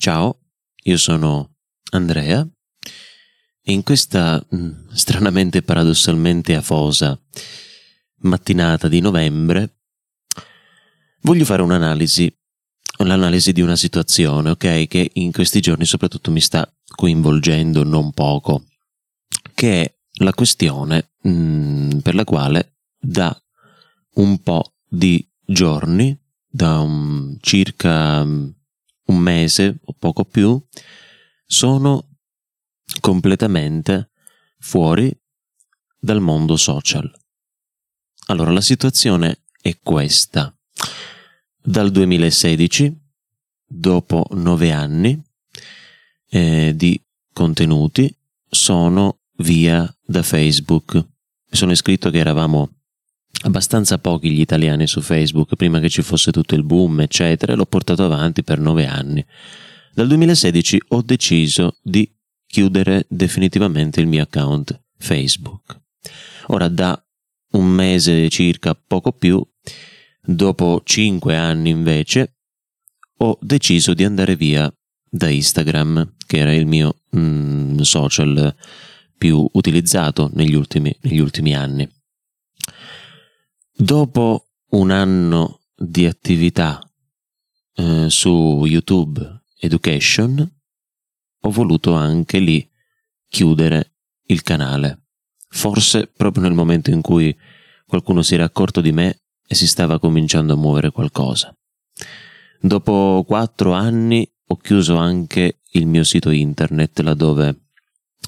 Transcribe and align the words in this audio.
Ciao, 0.00 0.40
io 0.84 0.96
sono 0.96 1.56
Andrea. 1.90 2.40
E 3.62 3.70
in 3.70 3.82
questa 3.82 4.42
mm, 4.54 4.88
stranamente 4.92 5.60
paradossalmente 5.60 6.54
afosa 6.54 7.20
mattinata 8.22 8.88
di 8.88 9.00
novembre 9.00 9.80
voglio 11.20 11.44
fare 11.44 11.60
un'analisi, 11.60 12.34
l'analisi 13.04 13.52
di 13.52 13.60
una 13.60 13.76
situazione, 13.76 14.48
ok, 14.48 14.86
che 14.86 15.10
in 15.12 15.32
questi 15.32 15.60
giorni 15.60 15.84
soprattutto 15.84 16.30
mi 16.30 16.40
sta 16.40 16.66
coinvolgendo 16.94 17.84
non 17.84 18.12
poco, 18.12 18.64
che 19.52 19.82
è 19.82 19.94
la 20.20 20.32
questione 20.32 21.10
mm, 21.28 21.98
per 21.98 22.14
la 22.14 22.24
quale 22.24 22.78
da 22.98 23.38
un 24.14 24.38
po' 24.38 24.76
di 24.88 25.30
giorni, 25.44 26.18
da 26.48 26.78
un, 26.78 27.36
circa 27.42 28.24
mm, 28.24 28.48
un 29.10 29.18
mese 29.18 29.80
o 29.84 29.94
poco 29.98 30.24
più, 30.24 30.60
sono 31.44 32.08
completamente 33.00 34.10
fuori 34.58 35.14
dal 35.98 36.20
mondo 36.20 36.56
social. 36.56 37.10
Allora, 38.26 38.52
la 38.52 38.60
situazione 38.60 39.42
è 39.60 39.78
questa. 39.82 40.54
Dal 41.62 41.90
2016, 41.90 42.98
dopo 43.66 44.26
nove 44.30 44.72
anni 44.72 45.20
eh, 46.30 46.72
di 46.74 47.00
contenuti, 47.32 48.12
sono 48.48 49.20
via 49.38 49.92
da 50.02 50.22
Facebook. 50.22 50.94
Mi 50.94 51.56
sono 51.56 51.72
iscritto 51.72 52.10
che 52.10 52.18
eravamo 52.18 52.79
abbastanza 53.42 53.98
pochi 53.98 54.30
gli 54.30 54.40
italiani 54.40 54.86
su 54.86 55.00
Facebook 55.00 55.54
prima 55.56 55.80
che 55.80 55.88
ci 55.88 56.02
fosse 56.02 56.30
tutto 56.30 56.54
il 56.54 56.64
boom, 56.64 57.00
eccetera, 57.00 57.52
e 57.52 57.56
l'ho 57.56 57.66
portato 57.66 58.04
avanti 58.04 58.42
per 58.42 58.58
nove 58.58 58.86
anni. 58.86 59.24
Dal 59.92 60.06
2016 60.06 60.82
ho 60.88 61.02
deciso 61.02 61.76
di 61.82 62.10
chiudere 62.46 63.06
definitivamente 63.08 64.00
il 64.00 64.06
mio 64.06 64.22
account 64.22 64.78
Facebook. 64.98 65.80
Ora 66.46 66.68
da 66.68 67.02
un 67.52 67.66
mese 67.66 68.28
circa, 68.28 68.74
poco 68.74 69.12
più, 69.12 69.44
dopo 70.22 70.82
cinque 70.84 71.36
anni 71.36 71.70
invece, 71.70 72.36
ho 73.18 73.38
deciso 73.40 73.94
di 73.94 74.04
andare 74.04 74.36
via 74.36 74.72
da 75.08 75.28
Instagram, 75.28 76.14
che 76.26 76.38
era 76.38 76.54
il 76.54 76.66
mio 76.66 77.02
mm, 77.16 77.78
social 77.80 78.54
più 79.18 79.46
utilizzato 79.52 80.30
negli 80.34 80.54
ultimi, 80.54 80.94
negli 81.02 81.18
ultimi 81.18 81.54
anni. 81.54 81.88
Dopo 83.80 84.48
un 84.72 84.90
anno 84.90 85.60
di 85.74 86.04
attività 86.04 86.78
eh, 87.76 88.10
su 88.10 88.62
YouTube 88.66 89.44
Education, 89.58 90.60
ho 91.40 91.50
voluto 91.50 91.94
anche 91.94 92.40
lì 92.40 92.70
chiudere 93.26 93.94
il 94.26 94.42
canale. 94.42 95.06
Forse 95.48 96.08
proprio 96.14 96.42
nel 96.42 96.52
momento 96.52 96.90
in 96.90 97.00
cui 97.00 97.34
qualcuno 97.86 98.20
si 98.20 98.34
era 98.34 98.44
accorto 98.44 98.82
di 98.82 98.92
me 98.92 99.22
e 99.46 99.54
si 99.54 99.66
stava 99.66 99.98
cominciando 99.98 100.52
a 100.52 100.56
muovere 100.56 100.90
qualcosa. 100.90 101.56
Dopo 102.60 103.24
quattro 103.26 103.72
anni 103.72 104.30
ho 104.48 104.56
chiuso 104.56 104.96
anche 104.96 105.60
il 105.70 105.86
mio 105.86 106.04
sito 106.04 106.28
internet 106.28 107.00
laddove 107.00 107.68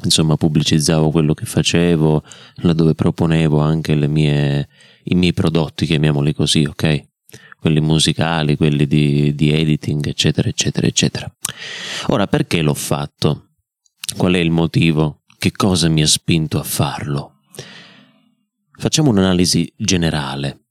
insomma 0.05 0.37
pubblicizzavo 0.37 1.11
quello 1.11 1.34
che 1.34 1.44
facevo, 1.44 2.25
laddove 2.62 2.94
proponevo 2.94 3.59
anche 3.59 3.94
mie, 4.09 4.66
i 5.05 5.14
miei 5.14 5.33
prodotti, 5.33 5.86
chiamiamoli 5.86 6.34
così, 6.34 6.64
ok? 6.64 7.08
Quelli 7.58 7.81
musicali, 7.81 8.56
quelli 8.56 8.86
di, 8.86 9.34
di 9.34 9.53
editing, 9.53 10.06
eccetera, 10.06 10.48
eccetera, 10.48 10.86
eccetera. 10.86 11.36
Ora, 12.09 12.27
perché 12.27 12.61
l'ho 12.62 12.75
fatto? 12.75 13.50
Qual 14.17 14.34
è 14.34 14.39
il 14.39 14.50
motivo? 14.50 15.22
Che 15.39 15.53
cosa 15.53 15.89
mi 15.89 16.03
ha 16.03 16.06
spinto 16.06 16.59
a 16.59 16.64
farlo? 16.64 17.41
Facciamo 18.72 19.11
un'analisi 19.11 19.72
generale. 19.77 20.65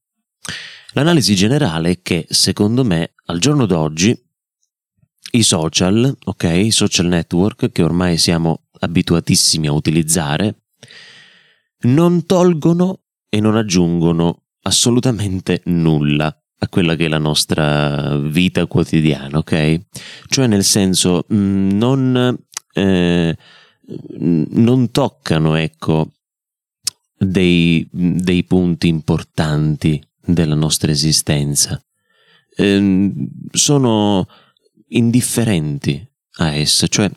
L'analisi 0.94 1.36
generale 1.36 1.92
è 1.92 2.02
che, 2.02 2.26
secondo 2.30 2.84
me, 2.84 3.14
al 3.26 3.40
giorno 3.40 3.66
d'oggi, 3.66 4.18
i 5.32 5.44
social, 5.44 6.18
ok, 6.26 6.44
i 6.44 6.72
social 6.72 7.08
network 7.08 7.72
che 7.72 7.84
ormai 7.84 8.18
siamo 8.18 8.64
abituatissimi 8.80 9.68
a 9.68 9.72
utilizzare, 9.72 10.64
non 11.84 12.26
tolgono 12.26 13.04
e 13.34 13.40
non 13.40 13.56
aggiungono 13.56 14.44
assolutamente 14.64 15.62
nulla 15.66 16.28
a 16.64 16.68
quella 16.68 16.96
che 16.96 17.06
è 17.06 17.08
la 17.08 17.18
nostra 17.18 18.18
vita 18.18 18.66
quotidiana, 18.66 19.38
ok? 19.38 19.80
Cioè 20.28 20.48
nel 20.48 20.66
senso 20.66 21.26
mm, 21.34 21.72
non, 21.72 22.38
eh, 22.74 23.38
non 24.20 24.92
toccano, 24.92 25.56
ecco, 25.56 26.12
dei, 27.18 27.88
dei, 27.90 28.44
punti 28.44 28.90
importanti 28.90 30.04
della 30.24 30.56
nostra 30.56 30.92
esistenza. 30.92 31.82
Eh, 32.54 33.12
sono 33.52 34.28
indifferenti 34.90 36.06
a 36.40 36.54
essa, 36.54 36.88
cioè 36.88 37.10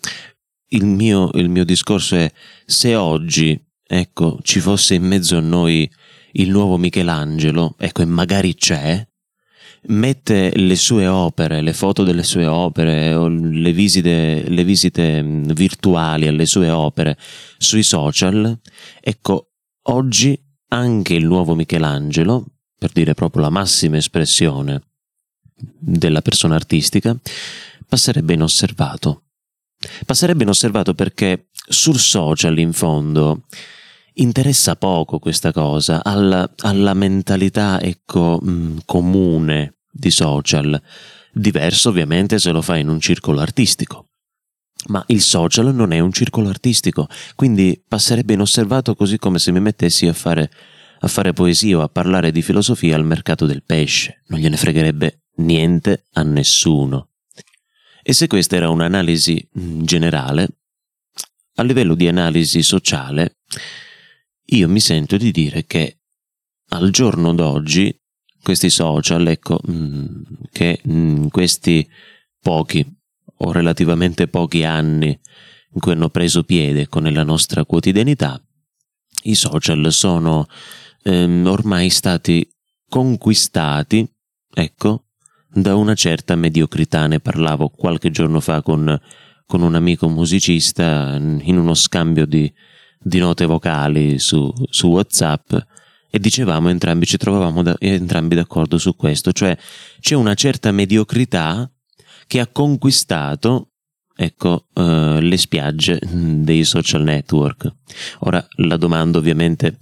il 0.68 0.86
mio, 0.86 1.30
il 1.34 1.48
mio 1.48 1.64
discorso 1.64 2.16
è 2.16 2.32
se 2.64 2.94
oggi, 2.94 3.60
ecco, 3.82 4.38
ci 4.42 4.60
fosse 4.60 4.94
in 4.94 5.04
mezzo 5.04 5.36
a 5.36 5.40
noi 5.40 5.90
il 6.36 6.50
nuovo 6.50 6.76
Michelangelo, 6.78 7.74
ecco, 7.78 8.02
e 8.02 8.06
magari 8.06 8.54
c'è, 8.54 9.06
mette 9.86 10.52
le 10.56 10.76
sue 10.76 11.06
opere, 11.06 11.60
le 11.60 11.72
foto 11.72 12.04
delle 12.04 12.22
sue 12.22 12.46
opere 12.46 13.14
o 13.14 13.28
le 13.28 13.72
visite, 13.72 14.48
le 14.48 14.64
visite 14.64 15.22
virtuali 15.22 16.26
alle 16.26 16.46
sue 16.46 16.70
opere 16.70 17.18
sui 17.58 17.82
social, 17.82 18.58
ecco, 19.00 19.50
oggi 19.82 20.38
anche 20.68 21.14
il 21.14 21.26
nuovo 21.26 21.54
Michelangelo, 21.54 22.46
per 22.78 22.90
dire 22.92 23.14
proprio 23.14 23.42
la 23.42 23.50
massima 23.50 23.96
espressione 23.96 24.82
della 25.54 26.22
persona 26.22 26.56
artistica, 26.56 27.16
passerebbe 27.86 28.34
inosservato. 28.34 29.22
Passerebbe 30.06 30.42
inosservato 30.44 30.94
perché 30.94 31.48
sul 31.68 31.98
social 31.98 32.58
in 32.58 32.72
fondo 32.72 33.42
interessa 34.14 34.76
poco 34.76 35.18
questa 35.18 35.52
cosa 35.52 36.04
alla, 36.04 36.48
alla 36.58 36.94
mentalità 36.94 37.80
ecco, 37.80 38.38
mh, 38.40 38.50
mm, 38.50 38.76
comune 38.84 39.78
di 39.90 40.10
social. 40.10 40.80
Diverso 41.32 41.88
ovviamente 41.88 42.38
se 42.38 42.50
lo 42.50 42.62
fai 42.62 42.80
in 42.80 42.88
un 42.88 43.00
circolo 43.00 43.40
artistico. 43.40 44.08
Ma 44.86 45.02
il 45.08 45.22
social 45.22 45.74
non 45.74 45.92
è 45.92 45.98
un 45.98 46.12
circolo 46.12 46.48
artistico, 46.48 47.08
quindi 47.34 47.82
passerebbe 47.86 48.34
inosservato 48.34 48.94
così 48.94 49.16
come 49.18 49.38
se 49.38 49.50
mi 49.50 49.60
mettessi 49.60 50.06
a 50.06 50.12
fare, 50.12 50.50
a 51.00 51.08
fare 51.08 51.32
poesia 51.32 51.78
o 51.78 51.82
a 51.82 51.88
parlare 51.88 52.30
di 52.30 52.42
filosofia 52.42 52.94
al 52.94 53.04
mercato 53.04 53.46
del 53.46 53.62
pesce. 53.64 54.22
Non 54.26 54.40
gliene 54.40 54.56
fregherebbe 54.56 55.22
niente 55.36 56.04
a 56.12 56.22
nessuno. 56.22 57.08
E 58.02 58.12
se 58.12 58.26
questa 58.26 58.56
era 58.56 58.68
un'analisi 58.68 59.48
mm, 59.58 59.82
generale, 59.82 60.48
a 61.54 61.62
livello 61.62 61.94
di 61.94 62.06
analisi 62.06 62.62
sociale, 62.62 63.38
io 64.46 64.68
mi 64.68 64.80
sento 64.80 65.16
di 65.16 65.30
dire 65.30 65.64
che 65.64 65.98
al 66.68 66.90
giorno 66.90 67.34
d'oggi 67.34 67.96
questi 68.42 68.68
social, 68.68 69.26
ecco, 69.26 69.58
mm, 69.70 70.22
che 70.52 70.80
in 70.84 71.28
questi 71.30 71.88
pochi 72.40 72.86
o 73.38 73.52
relativamente 73.52 74.28
pochi 74.28 74.64
anni 74.64 75.08
in 75.08 75.80
cui 75.80 75.92
hanno 75.92 76.10
preso 76.10 76.44
piede 76.44 76.88
con 76.88 77.10
la 77.10 77.24
nostra 77.24 77.64
quotidianità, 77.64 78.40
i 79.24 79.34
social 79.34 79.90
sono 79.90 80.46
ehm, 81.02 81.46
ormai 81.46 81.88
stati 81.88 82.46
conquistati, 82.88 84.06
ecco, 84.52 85.06
da 85.48 85.74
una 85.74 85.94
certa 85.94 86.36
mediocrità. 86.36 87.06
Ne 87.06 87.20
parlavo 87.20 87.70
qualche 87.70 88.10
giorno 88.10 88.40
fa 88.40 88.62
con, 88.62 89.00
con 89.46 89.62
un 89.62 89.74
amico 89.74 90.08
musicista 90.08 91.16
in 91.16 91.56
uno 91.56 91.74
scambio 91.74 92.26
di, 92.26 92.52
di 93.04 93.18
note 93.18 93.44
vocali 93.44 94.18
su, 94.18 94.50
su, 94.70 94.88
WhatsApp 94.88 95.52
e 96.10 96.18
dicevamo 96.18 96.70
entrambi, 96.70 97.04
ci 97.04 97.18
trovavamo 97.18 97.62
da, 97.62 97.76
entrambi 97.78 98.34
d'accordo 98.34 98.78
su 98.78 98.96
questo, 98.96 99.32
cioè 99.32 99.56
c'è 100.00 100.14
una 100.14 100.34
certa 100.34 100.72
mediocrità 100.72 101.70
che 102.26 102.40
ha 102.40 102.46
conquistato 102.46 103.72
ecco, 104.16 104.68
uh, 104.72 105.18
le 105.18 105.36
spiagge 105.36 106.00
dei 106.02 106.64
social 106.64 107.02
network. 107.02 107.70
Ora 108.20 108.44
la 108.56 108.76
domanda 108.76 109.18
ovviamente 109.18 109.76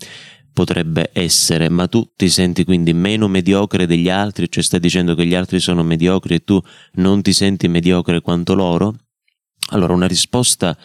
potrebbe 0.52 1.10
essere, 1.12 1.68
ma 1.68 1.86
tu 1.86 2.10
ti 2.16 2.28
senti 2.28 2.64
quindi 2.64 2.92
meno 2.92 3.28
mediocre 3.28 3.86
degli 3.86 4.08
altri, 4.08 4.50
cioè 4.50 4.64
stai 4.64 4.80
dicendo 4.80 5.14
che 5.14 5.26
gli 5.26 5.34
altri 5.34 5.60
sono 5.60 5.82
mediocri 5.82 6.34
e 6.34 6.44
tu 6.44 6.60
non 6.94 7.22
ti 7.22 7.32
senti 7.32 7.68
mediocre 7.68 8.20
quanto 8.20 8.54
loro? 8.54 8.94
Allora 9.70 9.94
una 9.94 10.06
risposta 10.06 10.76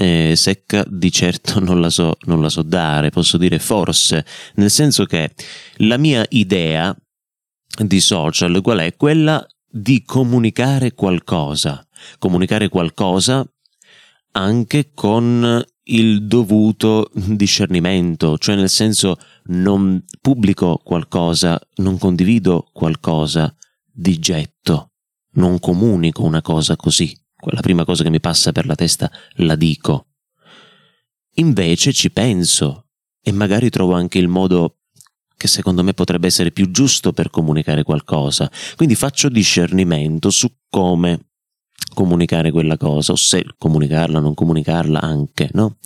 eh, 0.00 0.34
secca 0.36 0.84
di 0.88 1.10
certo 1.10 1.58
non 1.60 1.80
la, 1.80 1.90
so, 1.90 2.16
non 2.26 2.40
la 2.40 2.48
so 2.48 2.62
dare, 2.62 3.10
posso 3.10 3.36
dire 3.36 3.58
forse, 3.58 4.24
nel 4.54 4.70
senso 4.70 5.04
che 5.04 5.34
la 5.78 5.96
mia 5.96 6.24
idea 6.30 6.96
di 7.82 8.00
social 8.00 8.60
qual 8.62 8.78
è? 8.78 8.94
Quella 8.96 9.44
di 9.68 10.02
comunicare 10.04 10.94
qualcosa, 10.94 11.84
comunicare 12.18 12.68
qualcosa 12.68 13.44
anche 14.32 14.92
con 14.94 15.64
il 15.90 16.26
dovuto 16.26 17.10
discernimento, 17.12 18.38
cioè 18.38 18.54
nel 18.54 18.70
senso 18.70 19.16
non 19.46 20.04
pubblico 20.20 20.80
qualcosa, 20.82 21.58
non 21.76 21.98
condivido 21.98 22.68
qualcosa 22.72 23.52
di 23.90 24.18
getto, 24.18 24.92
non 25.32 25.58
comunico 25.58 26.22
una 26.22 26.42
cosa 26.42 26.76
così. 26.76 27.16
La 27.42 27.60
prima 27.60 27.84
cosa 27.84 28.02
che 28.02 28.10
mi 28.10 28.20
passa 28.20 28.52
per 28.52 28.66
la 28.66 28.74
testa 28.74 29.10
la 29.36 29.54
dico. 29.54 30.06
Invece 31.34 31.92
ci 31.92 32.10
penso 32.10 32.88
e 33.22 33.32
magari 33.32 33.70
trovo 33.70 33.94
anche 33.94 34.18
il 34.18 34.28
modo 34.28 34.78
che 35.36 35.46
secondo 35.46 35.84
me 35.84 35.94
potrebbe 35.94 36.26
essere 36.26 36.50
più 36.50 36.70
giusto 36.70 37.12
per 37.12 37.30
comunicare 37.30 37.84
qualcosa. 37.84 38.50
Quindi 38.76 38.96
faccio 38.96 39.28
discernimento 39.28 40.30
su 40.30 40.52
come 40.68 41.28
comunicare 41.94 42.50
quella 42.50 42.76
cosa, 42.76 43.12
o 43.12 43.16
se 43.16 43.44
comunicarla 43.56 44.18
o 44.18 44.20
non 44.20 44.34
comunicarla 44.34 45.00
anche, 45.00 45.48
no? 45.52 45.76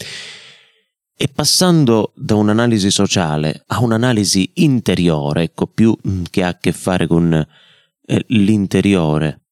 E 1.15 1.29
passando 1.29 2.13
da 2.17 2.35
un'analisi 2.35 2.91
sociale 2.91 3.63
a 3.67 3.81
un'analisi 3.81 4.53
interiore, 4.55 5.45
ecco, 5.45 5.67
più 5.67 5.97
mm, 6.09 6.25
che 6.31 6.43
ha 6.43 6.49
a 6.49 6.59
che 6.59 6.73
fare 6.73 7.07
con 7.07 7.33
eh, 7.35 8.25
l'interiore 8.29 9.43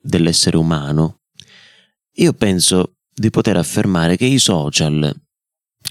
dell'essere 0.00 0.56
umano, 0.56 1.20
io 2.14 2.32
penso 2.32 2.96
di 3.12 3.30
poter 3.30 3.56
affermare 3.56 4.16
che 4.16 4.26
i 4.26 4.38
social 4.38 5.14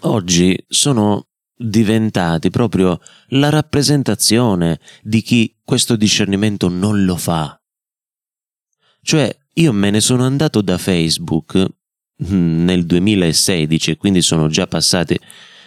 oggi 0.01 0.57
sono 0.67 1.27
diventati 1.55 2.49
proprio 2.49 2.99
la 3.29 3.49
rappresentazione 3.49 4.79
di 5.01 5.21
chi 5.21 5.55
questo 5.63 5.95
discernimento 5.95 6.67
non 6.67 7.05
lo 7.05 7.15
fa. 7.15 7.57
Cioè, 9.01 9.35
io 9.55 9.71
me 9.71 9.89
ne 9.91 10.01
sono 10.01 10.25
andato 10.25 10.61
da 10.61 10.77
Facebook 10.77 11.57
mm, 12.25 12.65
nel 12.65 12.85
2016, 12.85 13.97
quindi 13.97 14.21
sono 14.21 14.47
già 14.47 14.67
passati 14.67 15.19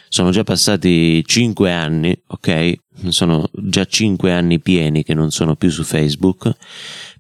sono 0.08 0.30
già 0.30 0.44
passati 0.44 1.22
5 1.24 1.72
anni, 1.72 2.16
ok? 2.28 2.74
Sono 3.08 3.50
già 3.52 3.84
5 3.84 4.32
anni 4.32 4.60
pieni 4.60 5.02
che 5.02 5.14
non 5.14 5.30
sono 5.30 5.56
più 5.56 5.68
su 5.68 5.82
Facebook, 5.82 6.50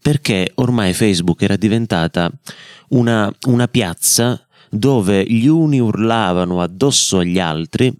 perché 0.06 0.52
ormai 0.54 0.94
Facebook 0.94 1.42
era 1.42 1.56
diventata 1.56 2.30
una, 2.90 3.28
una 3.48 3.66
piazza 3.66 4.40
dove 4.70 5.24
gli 5.24 5.48
uni 5.48 5.80
urlavano 5.80 6.62
addosso 6.62 7.18
agli 7.18 7.40
altri 7.40 7.92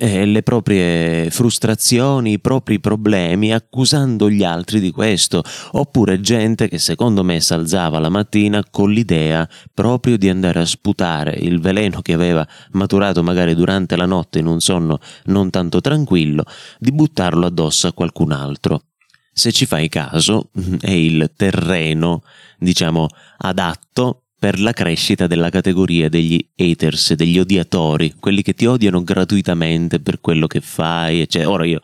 eh, 0.00 0.26
le 0.26 0.42
proprie 0.42 1.30
frustrazioni, 1.30 2.32
i 2.32 2.40
propri 2.40 2.80
problemi, 2.80 3.52
accusando 3.52 4.28
gli 4.28 4.42
altri 4.42 4.80
di 4.80 4.90
questo, 4.90 5.44
oppure 5.72 6.20
gente 6.20 6.66
che 6.66 6.78
secondo 6.78 7.22
me 7.22 7.38
si 7.38 7.52
alzava 7.52 8.00
la 8.00 8.08
mattina 8.08 8.60
con 8.68 8.90
l'idea 8.90 9.48
proprio 9.72 10.16
di 10.16 10.28
andare 10.28 10.58
a 10.58 10.66
sputare 10.66 11.36
il 11.38 11.60
veleno 11.60 12.02
che 12.02 12.14
aveva 12.14 12.44
maturato 12.72 13.22
magari 13.22 13.54
durante 13.54 13.94
la 13.94 14.06
notte 14.06 14.40
in 14.40 14.46
un 14.46 14.58
sonno 14.58 14.98
non 15.26 15.50
tanto 15.50 15.80
tranquillo, 15.80 16.42
di 16.80 16.90
buttarlo 16.90 17.46
addosso 17.46 17.86
a 17.86 17.92
qualcun 17.92 18.32
altro. 18.32 18.86
Se 19.32 19.50
ci 19.50 19.64
fai 19.64 19.88
caso, 19.88 20.50
è 20.80 20.90
il 20.90 21.32
terreno, 21.34 22.22
diciamo, 22.58 23.08
adatto 23.38 24.24
per 24.42 24.58
la 24.58 24.72
crescita 24.72 25.28
della 25.28 25.50
categoria 25.50 26.08
degli 26.08 26.44
haters, 26.56 27.12
degli 27.14 27.38
odiatori, 27.38 28.14
quelli 28.18 28.42
che 28.42 28.54
ti 28.54 28.66
odiano 28.66 29.04
gratuitamente 29.04 30.00
per 30.00 30.20
quello 30.20 30.48
che 30.48 30.60
fai, 30.60 31.20
eccetera. 31.20 31.48
Ora 31.48 31.64
io, 31.64 31.80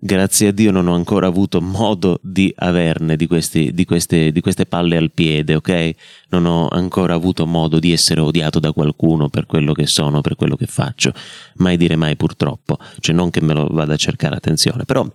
grazie 0.00 0.48
a 0.48 0.50
Dio, 0.50 0.72
non 0.72 0.88
ho 0.88 0.94
ancora 0.94 1.28
avuto 1.28 1.62
modo 1.62 2.18
di 2.20 2.52
averne 2.56 3.14
di, 3.14 3.28
questi, 3.28 3.72
di, 3.72 3.84
queste, 3.84 4.32
di 4.32 4.40
queste 4.40 4.66
palle 4.66 4.96
al 4.96 5.12
piede, 5.12 5.54
ok? 5.54 5.90
Non 6.30 6.46
ho 6.46 6.66
ancora 6.66 7.14
avuto 7.14 7.46
modo 7.46 7.78
di 7.78 7.92
essere 7.92 8.20
odiato 8.20 8.58
da 8.58 8.72
qualcuno 8.72 9.28
per 9.28 9.46
quello 9.46 9.72
che 9.72 9.86
sono, 9.86 10.20
per 10.20 10.34
quello 10.34 10.56
che 10.56 10.66
faccio. 10.66 11.14
Mai 11.58 11.76
dire 11.76 11.94
mai 11.94 12.16
purtroppo, 12.16 12.76
cioè 12.98 13.14
non 13.14 13.30
che 13.30 13.40
me 13.40 13.54
lo 13.54 13.68
vada 13.70 13.94
a 13.94 13.96
cercare 13.96 14.34
attenzione, 14.34 14.84
però 14.84 15.08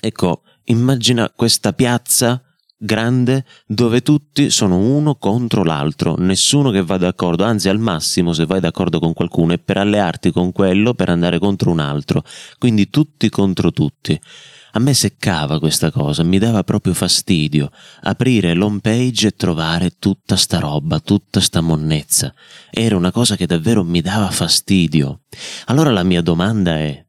ecco, 0.00 0.42
immagina 0.64 1.30
questa 1.30 1.72
piazza 1.72 2.42
grande 2.82 3.44
dove 3.64 4.02
tutti 4.02 4.50
sono 4.50 4.76
uno 4.76 5.14
contro 5.14 5.62
l'altro, 5.62 6.16
nessuno 6.18 6.70
che 6.70 6.82
va 6.82 6.96
d'accordo, 6.96 7.44
anzi 7.44 7.68
al 7.68 7.78
massimo 7.78 8.32
se 8.32 8.44
vai 8.44 8.58
d'accordo 8.58 8.98
con 8.98 9.12
qualcuno 9.12 9.52
è 9.52 9.58
per 9.58 9.76
allearti 9.76 10.32
con 10.32 10.50
quello 10.50 10.92
per 10.92 11.08
andare 11.08 11.38
contro 11.38 11.70
un 11.70 11.78
altro, 11.78 12.24
quindi 12.58 12.90
tutti 12.90 13.28
contro 13.28 13.70
tutti. 13.70 14.20
A 14.74 14.78
me 14.78 14.94
seccava 14.94 15.58
questa 15.58 15.90
cosa, 15.90 16.22
mi 16.22 16.38
dava 16.38 16.64
proprio 16.64 16.94
fastidio 16.94 17.70
aprire 18.00 18.54
l'home 18.54 18.80
page 18.80 19.28
e 19.28 19.36
trovare 19.36 19.98
tutta 19.98 20.34
sta 20.34 20.58
roba, 20.58 20.98
tutta 20.98 21.40
sta 21.40 21.60
monnezza. 21.60 22.34
Era 22.70 22.96
una 22.96 23.12
cosa 23.12 23.36
che 23.36 23.46
davvero 23.46 23.84
mi 23.84 24.00
dava 24.00 24.30
fastidio. 24.30 25.20
Allora 25.66 25.90
la 25.90 26.02
mia 26.02 26.22
domanda 26.22 26.78
è, 26.78 27.06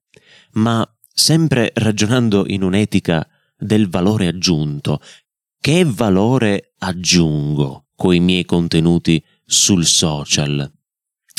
ma 0.54 0.86
sempre 1.14 1.72
ragionando 1.74 2.44
in 2.48 2.64
un'etica 2.64 3.26
del 3.64 3.90
valore 3.90 4.28
aggiunto, 4.28 5.00
che 5.60 5.86
valore 5.86 6.74
aggiungo 6.80 7.86
con 7.96 8.14
i 8.14 8.20
miei 8.20 8.46
contenuti 8.46 9.24
sul 9.46 9.86
social? 9.86 10.72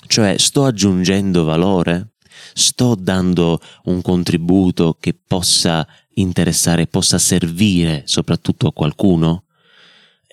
Cioè, 0.07 0.39
sto 0.39 0.65
aggiungendo 0.65 1.45
valore? 1.45 2.15
Sto 2.53 2.95
dando 2.95 3.61
un 3.85 4.03
contributo 4.03 4.97
che 4.99 5.15
possa 5.15 5.87
interessare, 6.15 6.87
possa 6.87 7.19
servire 7.19 8.03
soprattutto 8.07 8.69
a 8.69 8.73
qualcuno? 8.73 9.45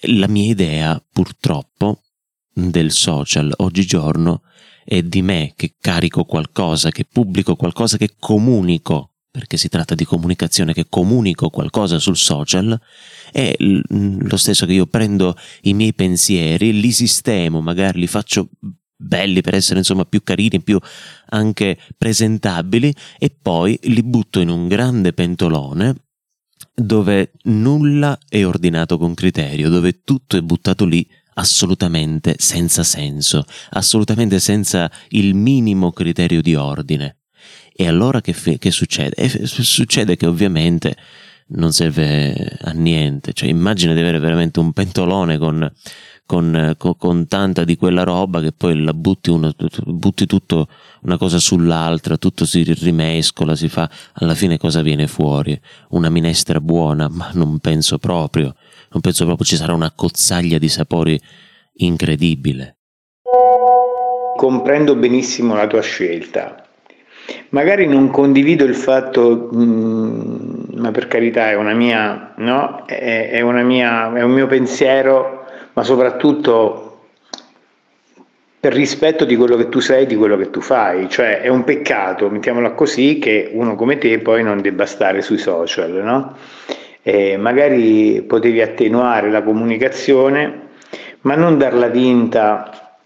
La 0.07 0.27
mia 0.27 0.49
idea, 0.49 1.03
purtroppo, 1.11 2.01
del 2.53 2.91
social 2.91 3.53
oggigiorno 3.57 4.41
è 4.83 5.01
di 5.03 5.21
me 5.21 5.53
che 5.55 5.75
carico 5.79 6.25
qualcosa, 6.25 6.89
che 6.89 7.05
pubblico 7.05 7.55
qualcosa, 7.55 7.97
che 7.97 8.15
comunico 8.19 9.10
perché 9.31 9.55
si 9.55 9.69
tratta 9.69 9.95
di 9.95 10.03
comunicazione 10.03 10.73
che 10.73 10.87
comunico 10.89 11.49
qualcosa 11.49 11.99
sul 11.99 12.17
social, 12.17 12.79
è 13.31 13.55
lo 13.57 14.37
stesso 14.37 14.65
che 14.65 14.73
io 14.73 14.87
prendo 14.87 15.35
i 15.61 15.73
miei 15.73 15.93
pensieri, 15.93 16.79
li 16.79 16.91
sistemo, 16.91 17.61
magari 17.61 17.99
li 18.01 18.07
faccio 18.07 18.49
belli 19.01 19.41
per 19.41 19.55
essere 19.55 19.79
insomma 19.79 20.05
più 20.05 20.21
carini, 20.21 20.61
più 20.61 20.77
anche 21.29 21.79
presentabili 21.97 22.93
e 23.17 23.35
poi 23.41 23.79
li 23.83 24.03
butto 24.03 24.41
in 24.41 24.49
un 24.49 24.67
grande 24.67 25.13
pentolone 25.13 25.95
dove 26.75 27.31
nulla 27.43 28.17
è 28.27 28.45
ordinato 28.45 28.97
con 28.97 29.13
criterio, 29.13 29.69
dove 29.69 30.01
tutto 30.03 30.37
è 30.37 30.41
buttato 30.41 30.85
lì 30.85 31.07
assolutamente 31.35 32.35
senza 32.37 32.83
senso, 32.83 33.45
assolutamente 33.71 34.39
senza 34.39 34.91
il 35.09 35.33
minimo 35.33 35.91
criterio 35.91 36.41
di 36.41 36.55
ordine. 36.55 37.20
E 37.81 37.87
allora 37.87 38.21
che, 38.21 38.33
fe- 38.33 38.59
che 38.59 38.69
succede? 38.69 39.15
E 39.15 39.47
succede 39.47 40.15
che 40.15 40.27
ovviamente 40.27 40.95
non 41.53 41.71
serve 41.71 42.59
a 42.61 42.69
niente, 42.73 43.33
cioè 43.33 43.49
immagina 43.49 43.95
di 43.95 43.99
avere 43.99 44.19
veramente 44.19 44.59
un 44.59 44.71
pentolone 44.71 45.39
con, 45.39 45.67
con, 46.23 46.75
con, 46.77 46.95
con 46.95 47.25
tanta 47.25 47.63
di 47.63 47.75
quella 47.77 48.03
roba 48.03 48.39
che 48.39 48.51
poi 48.51 48.79
la 48.83 48.93
butti, 48.93 49.31
uno, 49.31 49.51
butti 49.85 50.27
tutto 50.27 50.67
una 51.01 51.17
cosa 51.17 51.39
sull'altra, 51.39 52.17
tutto 52.17 52.45
si 52.45 52.61
rimescola, 52.61 53.55
si 53.55 53.67
fa, 53.67 53.89
alla 54.13 54.35
fine 54.35 54.59
cosa 54.59 54.83
viene 54.83 55.07
fuori? 55.07 55.59
Una 55.89 56.11
minestra 56.11 56.61
buona, 56.61 57.09
ma 57.09 57.31
non 57.33 57.57
penso 57.57 57.97
proprio, 57.97 58.53
non 58.91 59.01
penso 59.01 59.25
proprio 59.25 59.47
ci 59.47 59.55
sarà 59.55 59.73
una 59.73 59.91
cozzaglia 59.91 60.59
di 60.59 60.69
sapori 60.69 61.19
incredibile. 61.77 62.77
Comprendo 64.37 64.95
benissimo 64.95 65.55
la 65.55 65.65
tua 65.65 65.81
scelta 65.81 66.61
Magari 67.51 67.85
non 67.85 68.09
condivido 68.11 68.63
il 68.63 68.75
fatto, 68.75 69.49
mh, 69.51 69.61
mm, 69.61 70.79
ma 70.79 70.91
per 70.91 71.07
carità 71.07 71.49
è 71.49 71.55
una 71.55 71.73
mia, 71.73 72.33
no? 72.37 72.85
È, 72.85 73.29
è, 73.29 73.41
una 73.41 73.61
mia, 73.61 74.13
è 74.13 74.21
un 74.21 74.31
mio 74.31 74.47
pensiero, 74.47 75.45
ma 75.73 75.83
soprattutto 75.83 76.87
per 78.57 78.73
rispetto 78.73 79.25
di 79.25 79.35
quello 79.35 79.57
che 79.57 79.67
tu 79.67 79.81
sei, 79.81 80.05
di 80.05 80.15
quello 80.15 80.37
che 80.37 80.49
tu 80.49 80.61
fai. 80.61 81.09
Cioè 81.09 81.41
è 81.41 81.49
un 81.49 81.65
peccato, 81.65 82.29
mettiamola 82.29 82.71
così, 82.71 83.19
che 83.19 83.49
uno 83.51 83.75
come 83.75 83.97
te 83.97 84.19
poi 84.19 84.43
non 84.43 84.61
debba 84.61 84.85
stare 84.85 85.21
sui 85.21 85.37
social, 85.37 85.91
no? 85.91 86.37
E 87.01 87.35
magari 87.35 88.21
potevi 88.21 88.61
attenuare 88.61 89.29
la 89.29 89.43
comunicazione, 89.43 90.69
ma 91.21 91.35
non 91.35 91.57
darla 91.57 91.87
vinta 91.87 92.97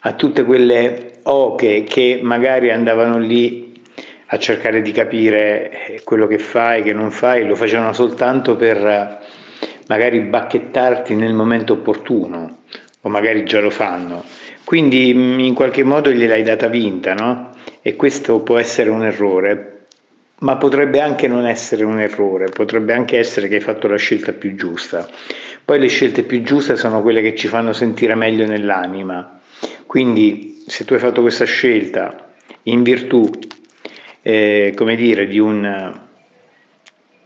a 0.00 0.12
tutte 0.14 0.44
quelle 0.44 1.20
oche 1.22 1.84
che 1.84 2.18
magari 2.22 2.72
andavano 2.72 3.18
lì 3.18 3.63
a 4.34 4.38
cercare 4.38 4.82
di 4.82 4.92
capire 4.92 6.00
quello 6.04 6.26
che 6.26 6.38
fai, 6.38 6.82
che 6.82 6.92
non 6.92 7.10
fai, 7.10 7.46
lo 7.46 7.54
facevano 7.54 7.92
soltanto 7.92 8.56
per 8.56 8.76
eh, 8.76 9.18
magari 9.86 10.20
bacchettarti 10.20 11.14
nel 11.14 11.34
momento 11.34 11.74
opportuno, 11.74 12.58
o 13.00 13.08
magari 13.08 13.44
già 13.44 13.60
lo 13.60 13.70
fanno. 13.70 14.24
Quindi 14.64 15.12
mm, 15.14 15.38
in 15.40 15.54
qualche 15.54 15.84
modo 15.84 16.10
gliel'hai 16.10 16.42
data 16.42 16.66
vinta, 16.68 17.14
no? 17.14 17.50
E 17.80 17.96
questo 17.96 18.40
può 18.40 18.58
essere 18.58 18.90
un 18.90 19.04
errore. 19.04 19.70
ma 20.40 20.56
potrebbe 20.56 21.00
anche 21.00 21.26
non 21.28 21.46
essere 21.46 21.84
un 21.84 22.00
errore, 22.00 22.48
potrebbe 22.50 22.92
anche 22.92 23.18
essere 23.18 23.48
che 23.48 23.54
hai 23.54 23.60
fatto 23.60 23.88
la 23.88 23.96
scelta 23.96 24.32
più 24.32 24.56
giusta. 24.56 25.08
Poi 25.64 25.78
le 25.78 25.86
scelte 25.86 26.24
più 26.24 26.42
giuste 26.42 26.76
sono 26.76 27.00
quelle 27.00 27.22
che 27.22 27.34
ci 27.34 27.48
fanno 27.48 27.72
sentire 27.72 28.14
meglio 28.14 28.46
nell'anima. 28.46 29.40
Quindi 29.86 30.64
se 30.66 30.84
tu 30.84 30.92
hai 30.94 30.98
fatto 30.98 31.22
questa 31.22 31.44
scelta 31.44 32.32
in 32.64 32.82
virtù, 32.82 33.30
eh, 34.26 34.72
come 34.74 34.96
dire, 34.96 35.26
di 35.26 35.38
un, 35.38 36.00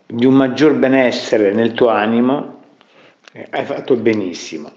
di 0.05 0.27
un 0.27 0.35
maggior 0.35 0.75
benessere 0.75 1.53
nel 1.53 1.73
tuo 1.73 1.91
animo, 1.91 2.65
eh, 3.33 3.47
hai 3.51 3.65
fatto 3.65 3.95
benissimo. 3.95 4.73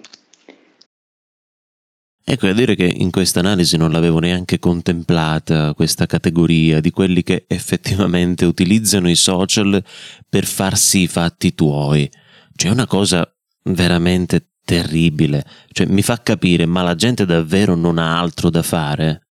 Ecco, 2.24 2.46
a 2.46 2.54
dire 2.54 2.76
che 2.76 2.86
in 2.86 3.10
questa 3.10 3.40
analisi 3.40 3.76
non 3.76 3.92
l'avevo 3.92 4.20
neanche 4.20 4.60
contemplata 4.60 5.74
questa 5.74 6.06
categoria 6.06 6.80
di 6.80 6.92
quelli 6.92 7.24
che 7.24 7.46
effettivamente 7.48 8.46
utilizzano 8.46 9.10
i 9.10 9.16
social 9.16 9.84
per 10.30 10.46
farsi 10.46 11.02
i 11.02 11.08
fatti 11.08 11.56
tuoi. 11.56 12.08
Cioè 12.56 12.70
una 12.70 12.86
cosa 12.86 13.28
veramente 13.64 14.52
terribile. 14.64 15.44
Cioè 15.72 15.88
mi 15.88 16.04
fa 16.04 16.22
capire, 16.22 16.68
ma 16.68 16.84
la 16.84 16.94
gente 16.94 17.26
davvero 17.26 17.74
non 17.74 17.98
ha 17.98 18.20
altro 18.20 18.52
da 18.52 18.62
fare? 18.62 19.31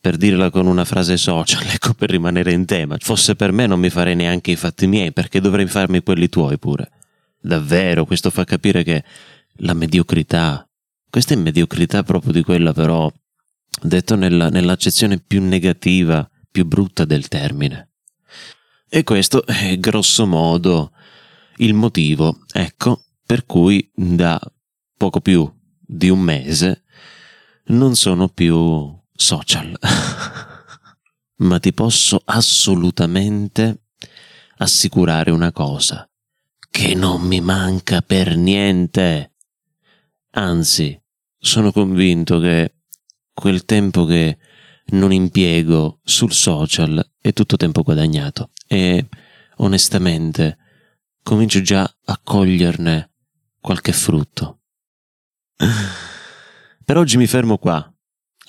Per 0.00 0.16
dirla 0.16 0.50
con 0.50 0.66
una 0.66 0.86
frase 0.86 1.16
social, 1.16 1.66
ecco 1.68 1.92
per 1.92 2.10
rimanere 2.10 2.52
in 2.52 2.64
tema, 2.64 2.96
fosse 2.98 3.36
per 3.36 3.52
me 3.52 3.66
non 3.66 3.78
mi 3.78 3.90
farei 3.90 4.14
neanche 4.14 4.52
i 4.52 4.56
fatti 4.56 4.86
miei, 4.86 5.12
perché 5.12 5.40
dovrei 5.40 5.66
farmi 5.66 6.02
quelli 6.02 6.28
tuoi 6.28 6.58
pure. 6.58 6.90
Davvero, 7.38 8.06
questo 8.06 8.30
fa 8.30 8.44
capire 8.44 8.82
che 8.82 9.04
la 9.58 9.74
mediocrità, 9.74 10.66
questa 11.08 11.34
è 11.34 11.36
mediocrità 11.36 12.02
proprio 12.02 12.32
di 12.32 12.42
quella 12.42 12.72
però, 12.72 13.12
detto 13.82 14.14
nella, 14.14 14.48
nell'accezione 14.48 15.18
più 15.18 15.42
negativa, 15.42 16.28
più 16.50 16.64
brutta 16.64 17.04
del 17.04 17.28
termine. 17.28 17.90
E 18.88 19.04
questo 19.04 19.46
è 19.46 19.78
grosso 19.78 20.26
modo 20.26 20.92
il 21.58 21.74
motivo, 21.74 22.40
ecco, 22.52 23.04
per 23.24 23.44
cui 23.44 23.90
da 23.94 24.40
poco 24.96 25.20
più 25.20 25.50
di 25.78 26.08
un 26.08 26.20
mese 26.20 26.84
non 27.66 27.94
sono 27.94 28.28
più 28.28 28.98
social. 29.20 29.76
Ma 31.36 31.58
ti 31.58 31.72
posso 31.72 32.20
assolutamente 32.24 33.84
assicurare 34.58 35.30
una 35.30 35.52
cosa, 35.52 36.08
che 36.70 36.94
non 36.94 37.22
mi 37.22 37.40
manca 37.40 38.02
per 38.02 38.36
niente. 38.36 39.34
Anzi, 40.32 41.00
sono 41.38 41.72
convinto 41.72 42.38
che 42.40 42.74
quel 43.32 43.64
tempo 43.64 44.04
che 44.04 44.38
non 44.92 45.12
impiego 45.12 46.00
sul 46.02 46.32
social 46.32 47.12
è 47.20 47.32
tutto 47.32 47.56
tempo 47.56 47.82
guadagnato 47.82 48.50
e 48.66 49.06
onestamente 49.56 50.58
comincio 51.22 51.60
già 51.62 51.82
a 52.04 52.20
coglierne 52.22 53.10
qualche 53.60 53.92
frutto. 53.92 54.60
Per 56.84 56.96
oggi 56.98 57.16
mi 57.16 57.26
fermo 57.26 57.56
qua. 57.56 57.89